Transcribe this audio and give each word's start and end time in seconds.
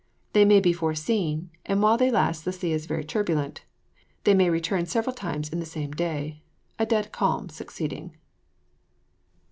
They 0.33 0.45
may 0.45 0.59
be 0.59 0.73
foreseen, 0.73 1.51
and 1.63 1.79
while 1.79 1.95
they 1.95 2.09
last 2.09 2.43
the 2.43 2.51
sea 2.51 2.71
is 2.73 2.87
very 2.87 3.03
turbulent; 3.03 3.61
they 4.23 4.33
may 4.33 4.49
return 4.49 4.87
several 4.87 5.13
times 5.13 5.49
in 5.49 5.59
the 5.59 5.63
same 5.63 5.91
day, 5.91 6.41
a 6.79 6.87
dead 6.87 7.11
calm 7.11 7.49
succeeding. 7.49 8.15